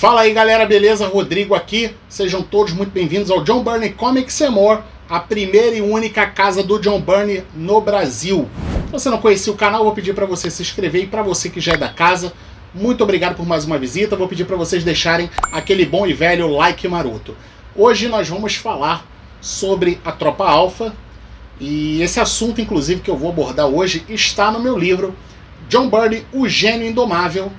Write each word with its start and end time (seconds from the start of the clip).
Fala 0.00 0.22
aí 0.22 0.32
galera, 0.32 0.64
beleza? 0.66 1.06
Rodrigo 1.06 1.54
aqui. 1.54 1.94
Sejam 2.08 2.42
todos 2.42 2.72
muito 2.72 2.90
bem-vindos 2.90 3.30
ao 3.30 3.42
John 3.42 3.62
Burney 3.62 3.90
Comics 3.90 4.40
and 4.40 4.50
More, 4.50 4.82
a 5.08 5.18
primeira 5.20 5.76
e 5.76 5.82
única 5.82 6.26
casa 6.26 6.62
do 6.62 6.78
John 6.78 7.00
Burney 7.00 7.42
no 7.54 7.80
Brasil. 7.80 8.48
Se 8.86 8.92
você 8.92 9.10
não 9.10 9.18
conhecia 9.18 9.52
o 9.52 9.56
canal, 9.56 9.84
vou 9.84 9.92
pedir 9.92 10.14
para 10.14 10.26
você 10.26 10.50
se 10.50 10.62
inscrever 10.62 11.02
e 11.02 11.06
para 11.06 11.22
você 11.22 11.50
que 11.50 11.60
já 11.60 11.72
é 11.72 11.76
da 11.76 11.88
casa, 11.88 12.32
muito 12.74 13.02
obrigado 13.02 13.34
por 13.36 13.46
mais 13.46 13.64
uma 13.64 13.78
visita. 13.78 14.16
Vou 14.16 14.28
pedir 14.28 14.44
para 14.44 14.56
vocês 14.56 14.84
deixarem 14.84 15.30
aquele 15.50 15.84
bom 15.84 16.06
e 16.06 16.12
velho 16.12 16.48
like 16.48 16.86
maroto. 16.86 17.36
Hoje 17.74 18.08
nós 18.08 18.28
vamos 18.28 18.54
falar 18.54 19.06
sobre 19.40 20.00
a 20.04 20.12
Tropa 20.12 20.48
Alpha 20.48 20.94
e 21.60 22.00
esse 22.02 22.20
assunto, 22.20 22.60
inclusive, 22.60 23.00
que 23.00 23.10
eu 23.10 23.16
vou 23.16 23.30
abordar 23.30 23.66
hoje 23.66 24.04
está 24.08 24.50
no 24.50 24.60
meu 24.60 24.78
livro 24.78 25.14
John 25.68 25.88
Burney, 25.88 26.24
o 26.32 26.48
Gênio 26.48 26.88
Indomável, 26.88 27.52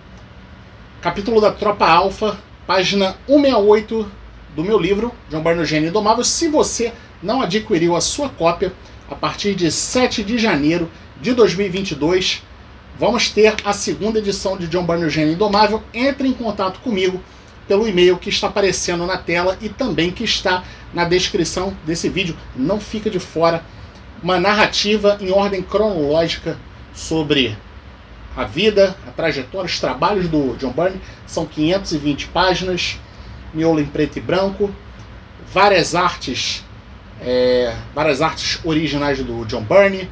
capítulo 1.01 1.39
da 1.39 1.49
Tropa 1.49 1.87
Alpha, 1.87 2.37
página 2.67 3.15
168 3.25 4.11
do 4.53 4.63
meu 4.63 4.77
livro 4.77 5.13
John 5.29 5.41
Burney, 5.41 5.63
o 5.63 5.65
Gênio 5.65 5.89
Indomável. 5.89 6.25
Se 6.25 6.49
você 6.49 6.91
não 7.23 7.41
adquiriu 7.41 7.95
a 7.95 8.01
sua 8.01 8.27
cópia, 8.27 8.73
a 9.09 9.15
partir 9.15 9.55
de 9.55 9.71
7 9.71 10.23
de 10.23 10.37
janeiro 10.37 10.91
de 11.21 11.33
2022, 11.33 12.43
vamos 12.99 13.29
ter 13.29 13.55
a 13.63 13.71
segunda 13.71 14.19
edição 14.19 14.57
de 14.57 14.67
John 14.67 14.83
Burney, 14.83 15.05
o 15.05 15.09
Gênio 15.09 15.33
Indomável. 15.33 15.81
Entre 15.93 16.27
em 16.27 16.33
contato 16.33 16.81
comigo 16.81 17.21
pelo 17.65 17.87
e-mail 17.87 18.17
que 18.17 18.29
está 18.29 18.47
aparecendo 18.47 19.05
na 19.05 19.17
tela 19.17 19.57
e 19.61 19.69
também 19.69 20.11
que 20.11 20.25
está 20.25 20.65
na 20.93 21.05
descrição 21.05 21.73
desse 21.85 22.09
vídeo. 22.09 22.35
Não 22.53 22.79
fica 22.79 23.09
de 23.09 23.19
fora 23.19 23.63
uma 24.21 24.37
narrativa 24.37 25.17
em 25.21 25.31
ordem 25.31 25.61
cronológica 25.61 26.57
sobre 26.93 27.57
a 28.39 28.45
vida, 28.45 28.95
a 29.05 29.11
trajetória, 29.11 29.65
os 29.65 29.81
trabalhos 29.81 30.29
do 30.29 30.55
John 30.55 30.71
Byrne. 30.71 31.01
São 31.27 31.45
520 31.45 32.27
páginas, 32.27 32.97
miolo 33.53 33.81
em 33.81 33.85
preto 33.85 34.17
e 34.17 34.21
branco, 34.21 34.73
várias 35.53 35.93
artes, 35.93 36.63
é, 37.19 37.75
várias 37.93 38.21
artes 38.21 38.61
originais 38.63 39.21
do 39.21 39.43
John 39.43 39.61
Byrne. 39.61 40.09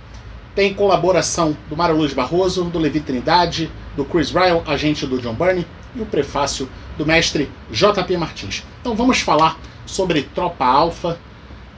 Tem 0.53 0.73
colaboração 0.73 1.55
do 1.69 1.77
Mário 1.77 1.95
Luiz 1.95 2.13
Barroso, 2.13 2.65
do 2.65 2.79
Levi 2.79 2.99
Trindade, 2.99 3.71
do 3.95 4.03
Chris 4.03 4.29
Ryle, 4.31 4.61
agente 4.67 5.07
do 5.07 5.21
John 5.21 5.33
Byrne, 5.33 5.65
e 5.95 6.01
o 6.01 6.05
prefácio 6.05 6.69
do 6.97 7.05
mestre 7.05 7.49
J.P. 7.71 8.17
Martins. 8.17 8.61
Então 8.81 8.93
vamos 8.93 9.21
falar 9.21 9.57
sobre 9.85 10.23
Tropa 10.23 10.65
Alpha. 10.65 11.17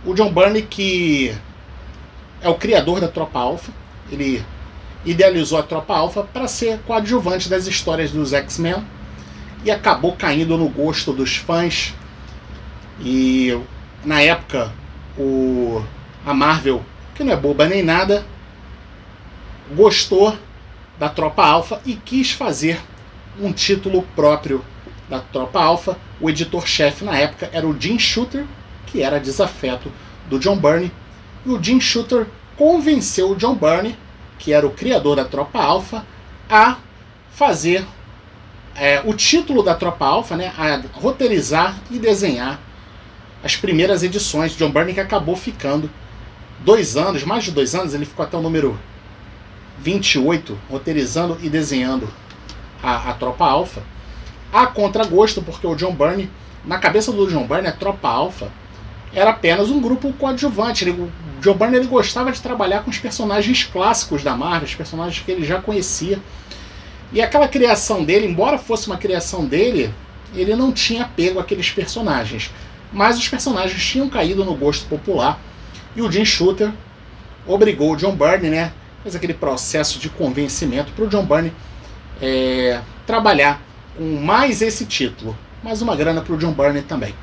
O 0.03 0.15
John 0.15 0.31
Burney, 0.33 0.63
que 0.63 1.31
é 2.41 2.49
o 2.49 2.55
criador 2.55 2.99
da 2.99 3.07
Tropa 3.07 3.37
Alpha, 3.37 3.71
ele 4.11 4.43
idealizou 5.05 5.57
a 5.57 5.63
Tropa 5.63 5.95
Alpha 5.95 6.23
para 6.23 6.47
ser 6.47 6.79
coadjuvante 6.79 7.49
das 7.49 7.67
histórias 7.67 8.11
dos 8.11 8.33
X-Men 8.33 8.83
e 9.63 9.71
acabou 9.71 10.15
caindo 10.15 10.57
no 10.57 10.69
gosto 10.69 11.13
dos 11.13 11.37
fãs. 11.37 11.93
E 12.99 13.57
na 14.03 14.21
época, 14.21 14.71
o, 15.17 15.81
a 16.25 16.33
Marvel, 16.33 16.83
que 17.15 17.23
não 17.23 17.33
é 17.33 17.35
boba 17.35 17.67
nem 17.67 17.83
nada, 17.83 18.25
gostou 19.75 20.37
da 20.97 21.09
Tropa 21.09 21.45
Alpha 21.45 21.81
e 21.85 21.95
quis 21.95 22.31
fazer 22.31 22.79
um 23.39 23.51
título 23.51 24.03
próprio 24.15 24.63
da 25.09 25.19
Tropa 25.19 25.61
Alpha. 25.61 25.97
O 26.19 26.29
editor-chefe 26.29 27.05
na 27.05 27.17
época 27.17 27.49
era 27.53 27.65
o 27.65 27.79
Jim 27.79 27.97
Shooter, 27.97 28.45
que 28.85 29.01
era 29.01 29.19
desafeto 29.19 29.91
do 30.29 30.39
John 30.39 30.57
Byrne. 30.57 30.91
E 31.45 31.49
o 31.49 31.61
Jim 31.61 31.79
Shooter 31.79 32.27
convenceu 32.57 33.31
o 33.31 33.35
John 33.35 33.55
Byrne, 33.55 33.97
que 34.39 34.53
era 34.53 34.65
o 34.65 34.71
criador 34.71 35.17
da 35.17 35.25
Tropa 35.25 35.59
Alpha, 35.59 36.05
a 36.49 36.77
fazer 37.31 37.85
é, 38.75 39.01
o 39.05 39.13
título 39.13 39.61
da 39.61 39.75
Tropa 39.75 40.05
Alpha, 40.05 40.35
né, 40.35 40.53
a 40.57 40.81
roteirizar 40.97 41.77
e 41.91 41.99
desenhar 41.99 42.59
as 43.43 43.55
primeiras 43.55 44.01
edições. 44.01 44.55
John 44.55 44.71
Byrne 44.71 44.93
que 44.93 44.99
acabou 44.99 45.35
ficando 45.35 45.89
dois 46.61 46.97
anos, 46.97 47.23
mais 47.23 47.43
de 47.43 47.51
dois 47.51 47.75
anos, 47.75 47.93
ele 47.93 48.05
ficou 48.05 48.25
até 48.25 48.37
o 48.37 48.41
número 48.41 48.79
28, 49.79 50.57
roteirizando 50.69 51.37
e 51.41 51.49
desenhando 51.49 52.09
a, 52.81 53.11
a 53.11 53.13
Tropa 53.13 53.45
Alpha. 53.45 53.83
A 54.51 54.65
contragosto, 54.65 55.41
porque 55.41 55.67
o 55.67 55.75
John 55.75 55.93
Byrne, 55.93 56.29
na 56.65 56.79
cabeça 56.79 57.11
do 57.11 57.27
John 57.27 57.45
Byrne, 57.45 57.67
a 57.67 57.73
Tropa 57.73 58.07
Alpha 58.07 58.51
era 59.13 59.31
apenas 59.31 59.69
um 59.69 59.81
grupo 59.81 60.13
coadjuvante. 60.13 60.83
Ele, 60.83 60.91
o 60.91 61.11
John 61.41 61.55
Byrne 61.55 61.77
ele 61.77 61.87
gostava 61.87 62.31
de 62.31 62.41
trabalhar 62.41 62.83
com 62.83 62.89
os 62.89 62.97
personagens 62.97 63.63
clássicos 63.63 64.23
da 64.23 64.35
Marvel, 64.35 64.67
os 64.67 64.75
personagens 64.75 65.23
que 65.23 65.31
ele 65.31 65.45
já 65.45 65.61
conhecia. 65.61 66.19
E 67.11 67.21
aquela 67.21 67.47
criação 67.47 68.03
dele, 68.03 68.27
embora 68.27 68.57
fosse 68.57 68.87
uma 68.87 68.97
criação 68.97 69.45
dele, 69.45 69.91
ele 70.33 70.55
não 70.55 70.71
tinha 70.71 71.03
apego 71.03 71.39
àqueles 71.39 71.71
personagens. 71.71 72.51
Mas 72.91 73.17
os 73.17 73.27
personagens 73.27 73.83
tinham 73.83 74.09
caído 74.09 74.45
no 74.45 74.55
gosto 74.55 74.87
popular. 74.87 75.39
E 75.95 76.01
o 76.01 76.11
Jim 76.11 76.25
Shooter 76.25 76.71
obrigou 77.47 77.93
o 77.93 77.95
John 77.95 78.15
Byrne, 78.15 78.49
né? 78.49 78.71
Fez 79.01 79.15
aquele 79.15 79.33
processo 79.33 79.97
de 79.97 80.09
convencimento 80.09 80.91
para 80.91 81.05
o 81.05 81.07
John 81.07 81.25
Byrne 81.25 81.51
é, 82.21 82.81
trabalhar 83.07 83.61
com 83.97 84.21
mais 84.21 84.61
esse 84.61 84.85
título. 84.85 85.35
Mais 85.63 85.81
uma 85.81 85.95
grana 85.95 86.21
para 86.21 86.33
o 86.33 86.37
John 86.37 86.51
Byrne 86.51 86.81
também. 86.81 87.13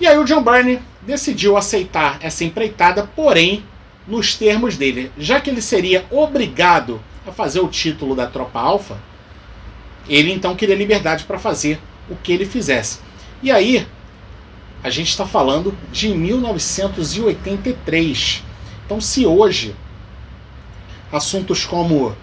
E 0.00 0.06
aí 0.06 0.18
o 0.18 0.24
John 0.24 0.42
Byrne 0.42 0.80
decidiu 1.02 1.56
aceitar 1.56 2.18
essa 2.20 2.44
empreitada, 2.44 3.08
porém 3.14 3.64
nos 4.06 4.34
termos 4.34 4.76
dele, 4.76 5.10
já 5.16 5.40
que 5.40 5.48
ele 5.48 5.62
seria 5.62 6.04
obrigado 6.10 7.00
a 7.26 7.32
fazer 7.32 7.60
o 7.60 7.68
título 7.68 8.14
da 8.14 8.26
Tropa 8.26 8.60
Alpha, 8.60 8.98
ele 10.08 10.32
então 10.32 10.54
queria 10.54 10.76
liberdade 10.76 11.24
para 11.24 11.38
fazer 11.38 11.80
o 12.08 12.16
que 12.16 12.32
ele 12.32 12.44
fizesse. 12.44 12.98
E 13.42 13.50
aí 13.50 13.86
a 14.82 14.90
gente 14.90 15.08
está 15.08 15.24
falando 15.24 15.74
de 15.90 16.10
1983. 16.10 18.44
Então, 18.84 19.00
se 19.00 19.24
hoje 19.24 19.74
assuntos 21.10 21.64
como 21.64 22.14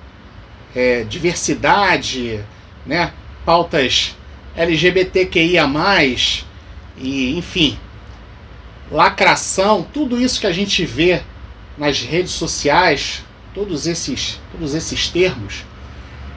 é, 0.76 1.04
diversidade, 1.04 2.40
né, 2.86 3.12
pautas 3.44 4.16
LGBTQIA, 4.56 5.66
e, 7.02 7.38
enfim, 7.38 7.78
lacração, 8.92 9.86
tudo 9.94 10.20
isso 10.20 10.40
que 10.40 10.48
a 10.48 10.52
gente 10.52 10.86
vê 10.86 11.22
nas 11.78 12.02
redes 12.02 12.32
sociais, 12.32 13.24
todos 13.54 13.88
esses, 13.88 14.40
todos 14.52 14.74
esses 14.74 15.08
termos, 15.08 15.64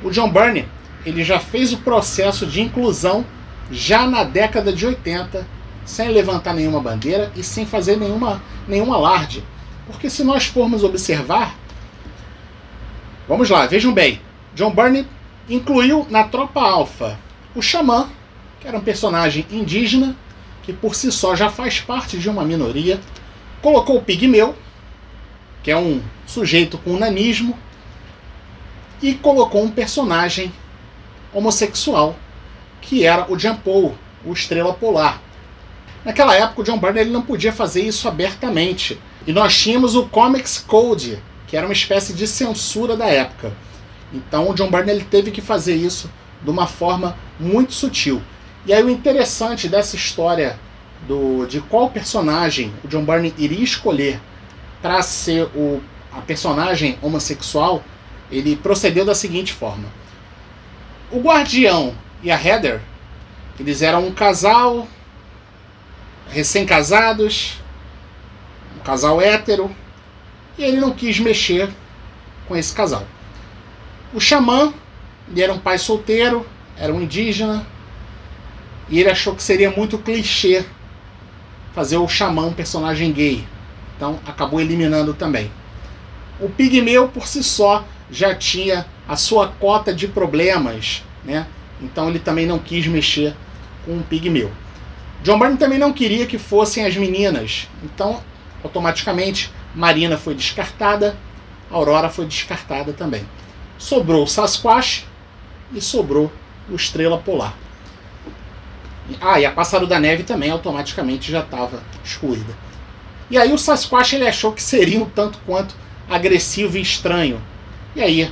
o 0.03 0.11
John 0.11 0.31
Byrne 0.31 0.67
ele 1.05 1.23
já 1.23 1.39
fez 1.39 1.73
o 1.73 1.79
processo 1.79 2.47
de 2.47 2.63
inclusão 2.63 3.25
já 3.71 4.07
na 4.07 4.25
década 4.25 4.73
de 4.73 4.87
80, 4.87 5.47
sem 5.85 6.09
levantar 6.09 6.55
nenhuma 6.55 6.81
bandeira 6.81 7.31
e 7.37 7.43
sem 7.43 7.67
fazer 7.67 7.97
nenhuma, 7.97 8.43
nenhum 8.67 8.93
alarde. 8.93 9.45
Porque 9.87 10.09
se 10.09 10.25
nós 10.25 10.47
formos 10.47 10.83
observar, 10.83 11.55
vamos 13.29 13.51
lá, 13.51 13.67
vejam 13.67 13.93
bem, 13.93 14.21
John 14.55 14.71
Byrne 14.75 15.07
incluiu 15.49 16.07
na 16.09 16.25
tropa 16.25 16.61
alfa 16.61 17.19
o 17.55 17.61
Xamã, 17.61 18.09
que 18.61 18.67
era 18.67 18.79
um 18.79 18.81
personagem 18.81 19.47
indígena, 19.51 20.17
que 20.65 20.73
por 20.73 20.95
si 20.95 21.13
só 21.13 21.37
já 21.37 21.49
faz 21.49 21.81
parte 21.81 22.19
de 22.19 22.29
uma 22.29 22.45
minoria. 22.45 23.01
Colocou 23.61 23.97
o 23.97 24.03
Pigmeu, 24.03 24.55
que 25.63 25.71
é 25.71 25.77
um 25.77 26.03
sujeito 26.27 26.79
com 26.79 26.99
nanismo, 26.99 27.59
e 29.03 29.15
colocou 29.15 29.63
um 29.63 29.71
personagem 29.71 30.53
homossexual, 31.33 32.17
que 32.81 33.05
era 33.05 33.31
o 33.31 33.39
Jean 33.39 33.57
Paul, 33.57 33.95
o 34.25 34.33
Estrela 34.33 34.73
Polar. 34.73 35.21
Naquela 36.05 36.35
época, 36.35 36.61
o 36.61 36.65
John 36.65 36.79
Byrne 36.79 37.01
ele 37.01 37.11
não 37.11 37.23
podia 37.23 37.53
fazer 37.53 37.83
isso 37.83 38.07
abertamente. 38.07 39.01
E 39.27 39.33
nós 39.33 39.57
tínhamos 39.57 39.95
o 39.95 40.07
Comics 40.07 40.59
Code, 40.59 41.19
que 41.47 41.57
era 41.57 41.67
uma 41.67 41.73
espécie 41.73 42.13
de 42.13 42.27
censura 42.27 42.97
da 42.97 43.07
época. 43.07 43.53
Então 44.13 44.51
o 44.51 44.55
John 44.55 44.71
Byrne 44.71 44.91
ele 44.91 45.05
teve 45.05 45.31
que 45.31 45.41
fazer 45.41 45.75
isso 45.75 46.11
de 46.43 46.51
uma 46.51 46.67
forma 46.67 47.17
muito 47.41 47.73
sutil. 47.73 48.23
E 48.67 48.73
aí 48.73 48.83
o 48.83 48.89
interessante 48.89 49.69
dessa 49.69 49.95
história 49.97 50.59
do, 51.07 51.47
de 51.47 51.61
qual 51.61 51.91
personagem 51.91 52.73
o 52.83 52.89
John 52.89 53.05
Byrne 53.05 53.35
iria 53.37 53.63
escolher 53.63 54.21
para 54.81 55.03
ser 55.03 55.45
o, 55.55 55.83
a 56.13 56.21
personagem 56.21 56.99
homossexual, 57.03 57.83
ele 58.31 58.57
procedeu 58.57 59.05
da 59.05 59.15
seguinte 59.15 59.53
forma. 59.53 59.89
O 61.11 61.21
Guardião 61.21 61.95
e 62.23 62.31
a 62.31 62.43
Heather, 62.43 62.81
eles 63.59 63.83
eram 63.83 64.07
um 64.07 64.13
casal 64.13 64.89
recém-casados, 66.31 67.61
um 68.77 68.81
casal 68.81 69.21
hétero, 69.21 69.75
e 70.57 70.65
ele 70.65 70.81
não 70.81 70.93
quis 70.93 71.19
mexer 71.19 71.69
com 72.49 72.57
esse 72.57 72.75
casal. 72.75 73.07
O 74.13 74.21
xamã, 74.21 74.73
ele 75.29 75.43
era 75.43 75.53
um 75.53 75.59
pai 75.59 75.79
solteiro, 75.79 76.47
era 76.77 76.93
um 76.93 77.03
indígena, 77.03 77.67
e 78.89 79.01
ele 79.01 79.11
achou 79.11 79.35
que 79.35 79.43
seria 79.43 79.71
muito 79.71 79.99
clichê 79.99 80.65
fazer 81.75 81.97
o 81.97 82.09
xamã 82.09 82.47
um 82.47 82.53
personagem 82.53 83.13
gay. 83.13 83.47
Então 83.97 84.19
acabou 84.27 84.61
eliminando 84.61 85.15
também. 85.15 85.51
O 86.41 86.49
pigmeu 86.49 87.09
por 87.09 87.27
si 87.27 87.43
só 87.43 87.85
já 88.11 88.35
tinha 88.35 88.87
a 89.09 89.17
sua 89.17 89.49
cota 89.49 89.93
de 89.93 90.09
problemas, 90.09 91.03
né? 91.25 91.47
Então 91.81 92.09
ele 92.09 92.19
também 92.19 92.47
não 92.47 92.59
quis 92.59 92.87
mexer 92.87 93.35
com 93.85 93.99
o 93.99 94.03
pigmeu. 94.03 94.51
John 95.23 95.39
Byrne 95.39 95.57
também 95.57 95.79
não 95.79 95.93
queria 95.93 96.27
que 96.27 96.39
fossem 96.39 96.85
as 96.85 96.97
meninas. 96.97 97.67
Então, 97.83 98.23
automaticamente, 98.63 99.51
Marina 99.75 100.19
foi 100.19 100.35
descartada, 100.35 101.17
Aurora 101.71 102.09
foi 102.09 102.27
descartada 102.27 102.93
também. 102.93 103.27
Sobrou 103.79 104.25
o 104.25 104.29
Sasquatch 104.29 105.07
e 105.73 105.81
sobrou 105.81 106.31
o 106.69 106.77
Estrela 106.77 107.19
Polar. 107.19 107.55
Ah, 109.21 109.41
e 109.41 109.47
a 109.47 109.51
Pássaro 109.51 109.87
da 109.87 109.99
Neve 109.99 110.23
também 110.23 110.51
automaticamente 110.51 111.31
já 111.31 111.41
estava 111.41 111.83
excluída. 112.05 112.55
E 113.31 113.39
aí 113.39 113.53
o 113.53 113.59
Sasquatch 113.59 114.13
ele 114.15 114.29
achou 114.29 114.53
que 114.53 114.63
seria 114.63 115.01
um 115.01 115.09
tanto 115.09 115.39
quanto 115.47 115.75
agressivo 116.09 116.77
e 116.77 116.83
estranho. 116.83 117.41
E 117.97 118.03
aí 118.03 118.31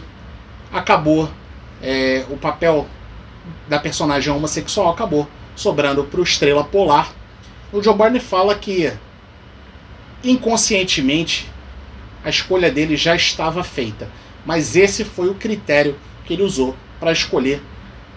acabou 0.73 1.31
é, 1.83 2.25
o 2.31 2.37
papel 2.37 2.87
da 3.69 3.79
personagem 3.79 4.33
homossexual 4.33 4.91
acabou 4.91 5.29
sobrando 5.57 6.05
para 6.05 6.21
o 6.21 6.25
Estrela 6.25 6.65
Polar. 6.65 7.13
O 7.73 7.81
John 7.81 7.97
Barney 7.97 8.21
fala 8.21 8.55
que 8.55 8.93
inconscientemente 10.23 11.51
a 12.25 12.31
escolha 12.31 12.71
dele 12.71 12.97
já 12.97 13.17
estava 13.17 13.65
feita, 13.65 14.09
mas 14.47 14.77
esse 14.77 15.05
foi 15.05 15.29
o 15.29 15.35
critério 15.35 15.97
que 16.25 16.35
ele 16.35 16.43
usou 16.43 16.77
para 17.01 17.13
escolher 17.13 17.61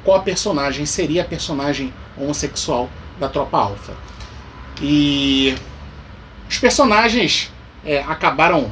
qual 0.03 0.21
personagem 0.21 0.85
seria 0.85 1.23
a 1.23 1.25
personagem 1.25 1.91
homossexual 2.17 2.89
da 3.19 3.29
Tropa 3.29 3.57
Alpha. 3.57 3.93
E 4.81 5.55
os 6.49 6.57
personagens 6.57 7.51
é, 7.85 7.99
acabaram, 7.99 8.71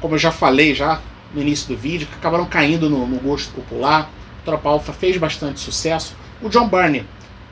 como 0.00 0.14
eu 0.14 0.18
já 0.18 0.30
falei 0.30 0.74
já 0.74 1.00
no 1.34 1.40
início 1.40 1.68
do 1.68 1.76
vídeo, 1.76 2.08
acabaram 2.16 2.46
caindo 2.46 2.88
no, 2.88 3.06
no 3.06 3.18
gosto 3.18 3.52
popular. 3.52 4.10
A 4.42 4.44
Tropa 4.44 4.68
Alpha 4.68 4.92
fez 4.92 5.16
bastante 5.16 5.60
sucesso. 5.60 6.14
O 6.40 6.48
John 6.48 6.68
Byrne, 6.68 7.04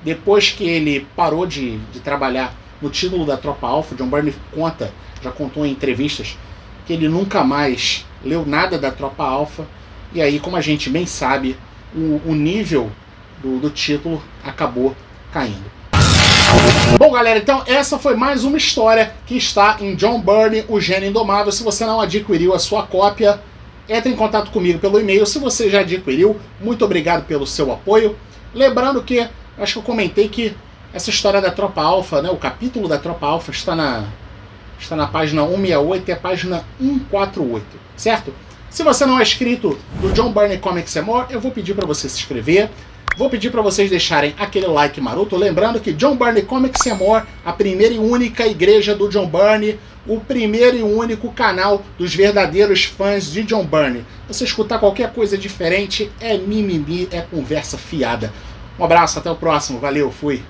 depois 0.02 0.50
que 0.50 0.64
ele 0.64 1.06
parou 1.16 1.46
de, 1.46 1.78
de 1.92 2.00
trabalhar 2.00 2.54
no 2.80 2.90
título 2.90 3.24
da 3.24 3.36
Tropa 3.36 3.66
Alpha, 3.66 3.94
John 3.94 4.08
Byrne 4.08 4.34
conta, 4.52 4.92
já 5.22 5.30
contou 5.30 5.66
em 5.66 5.72
entrevistas, 5.72 6.36
que 6.86 6.92
ele 6.92 7.08
nunca 7.08 7.42
mais 7.42 8.06
leu 8.24 8.46
nada 8.46 8.78
da 8.78 8.90
Tropa 8.90 9.24
Alpha. 9.24 9.66
E 10.12 10.22
aí, 10.22 10.38
como 10.38 10.56
a 10.56 10.60
gente 10.60 10.88
bem 10.88 11.04
sabe, 11.04 11.56
o, 11.94 12.20
o 12.24 12.34
nível 12.34 12.90
do, 13.46 13.60
do 13.60 13.70
título 13.70 14.20
acabou 14.44 14.94
caindo. 15.32 15.76
Bom, 16.98 17.12
galera, 17.12 17.38
então 17.38 17.62
essa 17.66 17.98
foi 17.98 18.16
mais 18.16 18.44
uma 18.44 18.56
história 18.56 19.12
que 19.26 19.36
está 19.36 19.76
em 19.80 19.94
John 19.94 20.20
Byrne, 20.20 20.64
O 20.68 20.80
Gênio 20.80 21.10
Indomável. 21.10 21.52
Se 21.52 21.62
você 21.62 21.86
não 21.86 22.00
adquiriu 22.00 22.54
a 22.54 22.58
sua 22.58 22.84
cópia, 22.84 23.40
entre 23.88 24.10
em 24.10 24.16
contato 24.16 24.50
comigo 24.50 24.78
pelo 24.78 25.00
e-mail. 25.00 25.24
Se 25.26 25.38
você 25.38 25.70
já 25.70 25.80
adquiriu, 25.80 26.40
muito 26.60 26.84
obrigado 26.84 27.24
pelo 27.26 27.46
seu 27.46 27.72
apoio. 27.72 28.16
Lembrando 28.52 29.02
que, 29.02 29.26
acho 29.58 29.74
que 29.74 29.78
eu 29.78 29.82
comentei 29.82 30.28
que 30.28 30.56
essa 30.92 31.10
história 31.10 31.40
da 31.40 31.50
Tropa 31.50 31.82
Alpha, 31.82 32.22
né, 32.22 32.30
o 32.30 32.36
capítulo 32.36 32.88
da 32.88 32.98
Tropa 32.98 33.26
Alpha 33.26 33.50
está 33.50 33.76
na, 33.76 34.04
está 34.78 34.96
na 34.96 35.06
página 35.06 35.42
168 35.42 36.08
e 36.08 36.12
a 36.12 36.16
página 36.16 36.64
148, 36.80 37.64
certo? 37.96 38.32
Se 38.70 38.82
você 38.82 39.06
não 39.06 39.18
é 39.18 39.22
inscrito 39.22 39.78
do 40.00 40.12
John 40.12 40.32
Byrne 40.32 40.58
Comics 40.58 40.96
More, 40.96 41.26
eu 41.30 41.40
vou 41.40 41.50
pedir 41.50 41.74
para 41.74 41.86
você 41.86 42.08
se 42.08 42.18
inscrever. 42.18 42.70
Vou 43.16 43.30
pedir 43.30 43.50
para 43.50 43.62
vocês 43.62 43.88
deixarem 43.88 44.34
aquele 44.38 44.66
like 44.66 45.00
maroto, 45.00 45.36
lembrando 45.36 45.80
que 45.80 45.94
John 45.94 46.16
Byrne 46.16 46.42
Comics 46.42 46.84
More, 46.98 47.24
a 47.42 47.50
primeira 47.50 47.94
e 47.94 47.98
única 47.98 48.46
igreja 48.46 48.94
do 48.94 49.08
John 49.08 49.26
Byrne, 49.26 49.78
o 50.06 50.20
primeiro 50.20 50.76
e 50.76 50.82
único 50.82 51.32
canal 51.32 51.82
dos 51.96 52.14
verdadeiros 52.14 52.84
fãs 52.84 53.32
de 53.32 53.42
John 53.42 53.64
Byrne. 53.64 54.04
Você 54.28 54.44
escutar 54.44 54.78
qualquer 54.78 55.14
coisa 55.14 55.38
diferente 55.38 56.12
é 56.20 56.36
mimimi, 56.36 57.08
é 57.10 57.22
conversa 57.22 57.78
fiada. 57.78 58.30
Um 58.78 58.84
abraço, 58.84 59.18
até 59.18 59.30
o 59.30 59.36
próximo, 59.36 59.78
valeu, 59.78 60.10
fui. 60.10 60.42